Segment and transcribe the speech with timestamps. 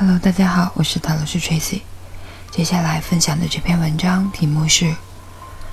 [0.00, 1.80] Hello，大家好，我是塔罗斯 Tracy。
[2.52, 4.94] 接下来分享的这篇文章题目是：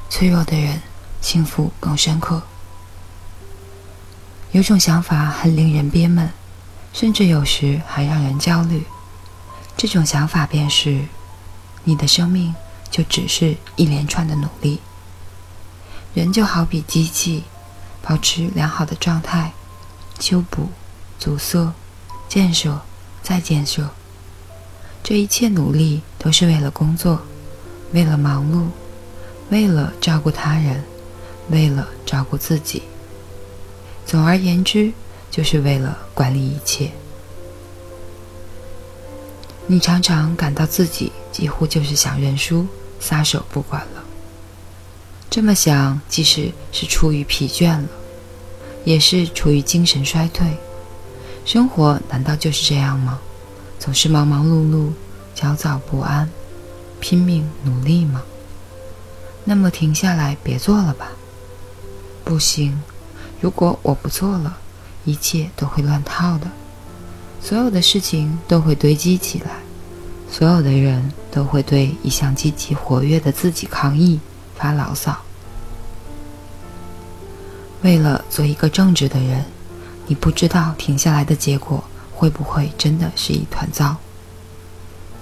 [0.09, 0.81] 脆弱的人
[1.21, 2.41] 幸福更深刻。
[4.51, 6.31] 有种想法很令人憋闷，
[6.91, 8.87] 甚至有时还让人焦虑。
[9.77, 11.05] 这种想法便是：
[11.83, 12.55] 你的生命
[12.89, 14.81] 就只是一连串的努力。
[16.15, 17.43] 人就好比机器，
[18.01, 19.53] 保持良好的状态，
[20.19, 20.69] 修补、
[21.19, 21.71] 阻塞、
[22.27, 22.81] 建设、
[23.21, 23.91] 再建设。
[25.07, 27.21] 这一切努力都是为了工作，
[27.93, 28.65] 为了忙碌，
[29.51, 30.83] 为了照顾他人，
[31.51, 32.81] 为了照顾自己。
[34.03, 34.91] 总而言之，
[35.29, 36.89] 就是为了管理一切。
[39.67, 42.65] 你常常感到自己几乎就是想认输，
[42.99, 44.03] 撒手不管了。
[45.29, 47.87] 这么想，即使是出于疲倦了，
[48.83, 50.57] 也是出于精神衰退。
[51.45, 53.19] 生活难道就是这样吗？
[53.77, 54.89] 总是忙忙碌碌、
[55.35, 56.27] 焦躁不安、
[56.99, 58.23] 拼命努力吗？
[59.43, 61.11] 那么停下来，别做了吧。
[62.23, 62.81] 不行，
[63.39, 64.57] 如果我不做了，
[65.03, 66.47] 一切都会乱套的。
[67.41, 69.51] 所有的事情都会堆积起来，
[70.31, 74.19] 所有的人都会对一向积极活跃的自己抗议、
[74.55, 75.15] 发牢骚。
[77.83, 79.45] 为了做一个正直的人，
[80.07, 83.95] 你不知道停下来的结果会不会真的是一团糟，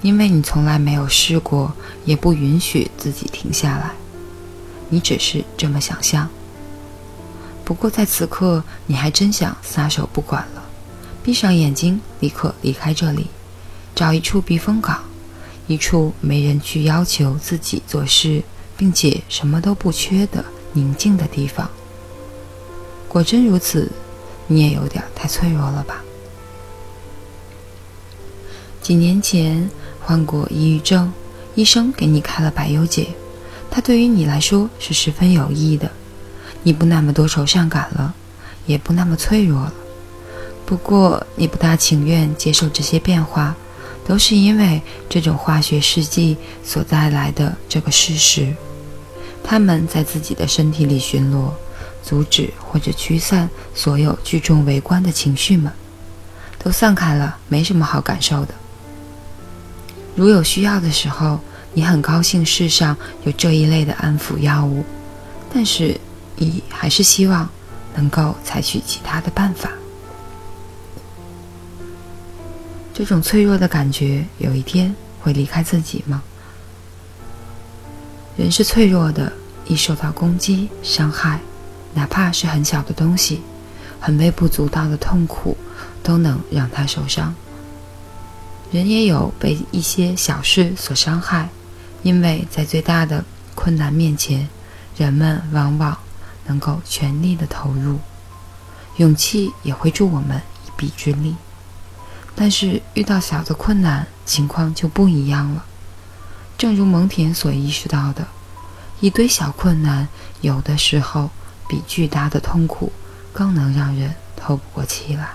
[0.04, 1.74] 因为你从来没有试过，
[2.06, 3.92] 也不允许自己停下来，
[4.90, 6.30] 你只是这么想象。
[7.64, 10.64] 不过在此刻，你还真想撒手不管了，
[11.24, 13.28] 闭上眼睛，立刻离开这里，
[13.96, 15.02] 找一处避风港，
[15.68, 18.44] 一处没人去要求自己做事，
[18.76, 21.70] 并且什么都不缺的宁静的地方。
[23.08, 23.90] 果真如此，
[24.48, 26.04] 你也有点太脆弱了吧？
[28.82, 29.70] 几年前
[30.06, 31.12] 患过抑郁症，
[31.56, 33.08] 医生给你开了百忧解，
[33.72, 35.90] 它对于你来说是十分有益的，
[36.62, 38.14] 你不那么多愁善感了，
[38.66, 39.74] 也不那么脆弱了。
[40.66, 43.56] 不过你不大情愿接受这些变化，
[44.06, 48.56] 都是因为这种化学试剂所带来的这个事实，
[49.44, 51.52] 他们在自己的身体里巡逻。
[52.06, 55.72] 阻止或者驱散所有聚众围观的情绪们，
[56.62, 58.54] 都散开了，没什么好感受的。
[60.16, 61.40] 如有需要的时候，
[61.74, 64.84] 你很高兴世上有这一类的安抚药物，
[65.54, 66.00] 但是
[66.36, 67.50] 你还是希望
[67.96, 69.70] 能够采取其他的办法。
[72.94, 76.22] 这种脆弱的感觉有一天会离开自己吗？
[78.38, 79.34] 人是脆弱的，
[79.66, 81.40] 易受到攻击、伤害。
[81.96, 83.42] 哪怕是很小的东西，
[84.00, 85.56] 很微不足道的痛苦，
[86.02, 87.34] 都能让他受伤。
[88.74, 91.48] 人也有被一些小事所伤害，
[92.02, 93.24] 因为在最大的
[93.54, 94.50] 困难面前，
[94.98, 95.96] 人们往往
[96.48, 98.00] 能够全力的投入，
[98.98, 101.36] 勇气也会助我们一臂之力。
[102.36, 105.64] 但是遇到小的困难，情况就不一样了。
[106.58, 108.26] 正如蒙恬所意识到的，
[109.00, 110.08] 一堆小困难，
[110.42, 111.30] 有的时候。
[111.66, 112.92] 比巨大的痛苦
[113.32, 115.30] 更能让人透不过气来。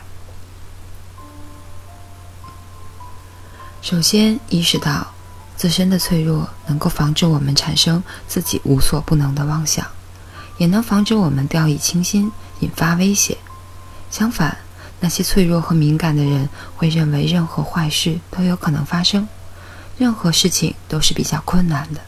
[3.80, 5.14] 首先，意识到
[5.56, 9.86] 自身的脆弱，能够防止我们产生自己无所不能的妄想，
[10.56, 13.38] 也能防止我们掉以轻心，引发危险。
[14.10, 14.58] 相反，
[15.00, 19.28] 那些脆弱和敏感的人会认为任何坏事都有可能发生，
[19.96, 22.00] 任何事情都是比较困难的。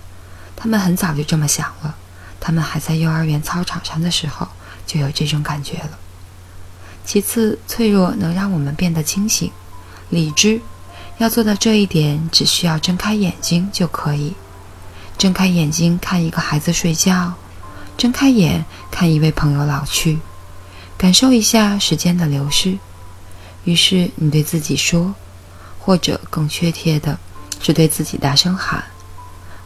[0.56, 1.94] 他们很早就这么想了。
[2.40, 4.48] 他们还在幼儿园操场上的时候
[4.86, 5.98] 就有这种感觉了。
[7.04, 9.52] 其次，脆弱能让我们变得清醒、
[10.08, 10.60] 理智。
[11.20, 14.32] 要做到这一点，只需要睁开眼睛就可以。
[15.18, 17.34] 睁开眼睛看一个孩子睡觉，
[17.98, 20.18] 睁开眼看一位朋友老去，
[20.96, 22.78] 感受一下时间的流逝。
[23.64, 25.14] 于是你对自己说，
[25.78, 27.18] 或者更确切的
[27.60, 28.82] 是对自己大声喊。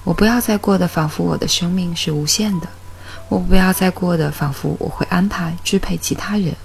[0.02, 2.66] 我不要再过得仿佛我的生命是无限的，
[3.28, 6.56] 我不要再过得仿佛我会安排支配其他人，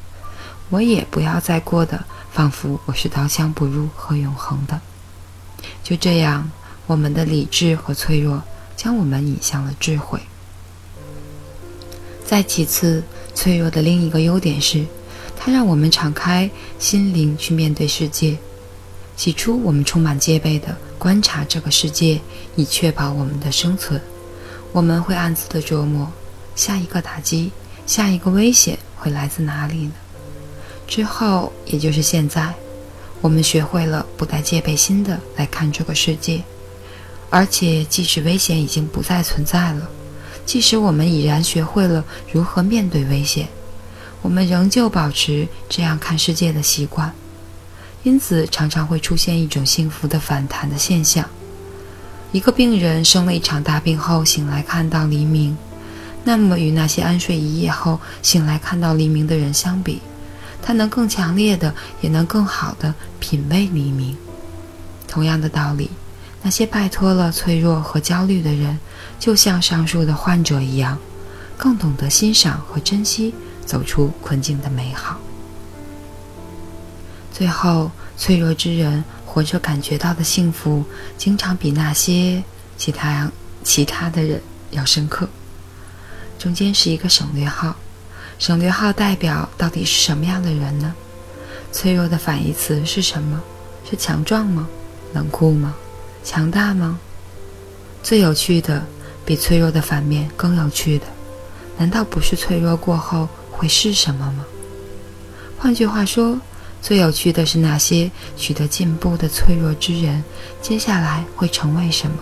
[0.72, 4.82] 我也不要再过得仿佛我是刀枪不入和永恒的。
[5.84, 6.50] 就这样，
[6.88, 8.42] 我们的理智和脆弱
[8.76, 10.20] 将我们引向了智慧。
[12.26, 13.04] 再其次，
[13.34, 14.86] 脆弱的另一个优点是，
[15.36, 18.38] 它让我们敞开心灵去面对世界。
[19.16, 20.76] 起初，我们充满戒备地。
[20.98, 22.20] 观察这个世界，
[22.58, 24.02] 以确保我们的生存。
[24.74, 26.12] 我们会暗自的琢磨，
[26.56, 27.52] 下一个打击、
[27.88, 29.94] 下一个危险会来自哪里呢？
[30.86, 32.54] 之后，也就是现在，
[33.22, 36.42] 我们学会了不带戒备心的来看这个世界，
[37.30, 39.90] 而且即使危险已经不再存在了，
[40.46, 43.48] 即使我们已然学会了如何面对危险，
[44.22, 47.14] 我们仍旧保持这样看世界的习惯，
[48.04, 51.30] 因此常常会出现一种幸福的反弹的现象。
[52.32, 55.58] 一个病人生了一场大病后醒来看到黎明，
[56.24, 60.00] 那么与那些安睡一夜后醒来看到黎明的人相比，
[60.62, 64.16] 他能更强烈的，也能更好的品味黎明。
[65.08, 65.90] 同样的道理，
[66.44, 68.78] 那些摆脱了脆弱和焦虑的人，
[69.20, 70.98] 就像上述的患者一样，
[71.58, 73.34] 更懂得欣赏和珍惜
[73.66, 75.18] 走出困境的美好。
[77.34, 80.84] 最后，脆弱之人活着感觉到的幸福，
[81.18, 82.44] 经常比那些
[82.78, 83.32] 其他
[83.64, 84.42] 其他的人
[84.72, 85.28] 要深刻。
[86.38, 87.76] 中间是一个省略号。
[88.40, 90.96] 省略号代表到底是什么样的人呢？
[91.74, 93.42] 脆弱的反义词是什么？
[93.88, 94.68] 是强壮吗？
[95.14, 95.76] 冷酷吗？
[96.24, 96.98] 强大吗？
[98.02, 98.82] 最有趣的，
[99.26, 101.06] 比脆弱的反面更有趣的，
[101.78, 104.46] 难道不是脆弱过后会是什么吗？
[105.58, 106.40] 换句话说，
[106.82, 110.24] 最有趣的是那些取得进步的脆弱之人，
[110.62, 112.18] 接下来会成为什么？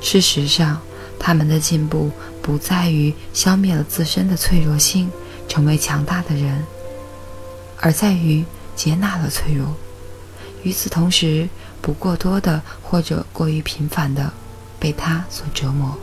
[0.00, 0.80] 事实上。
[1.20, 2.12] 他们的进步
[2.48, 5.10] 不在于消灭了自身的脆弱性，
[5.46, 6.64] 成为强大的人，
[7.78, 8.42] 而在于
[8.74, 9.76] 接纳了脆弱。
[10.62, 11.46] 与此同时，
[11.82, 14.32] 不过多的或者过于频繁的
[14.80, 15.94] 被他所折磨。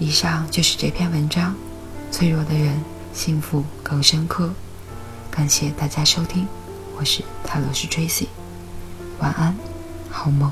[0.00, 1.54] 以上就是这篇文章，
[2.10, 2.82] 脆弱的人
[3.14, 4.50] 幸福更深刻。
[5.30, 6.44] 感谢大家收听，
[6.98, 8.26] 我是泰罗斯 Tracy，
[9.20, 9.56] 晚安，
[10.10, 10.50] 好梦。